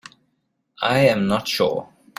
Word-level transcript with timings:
I 0.81 1.01
am 1.01 1.27
not 1.27 1.47
sure. 1.47 1.89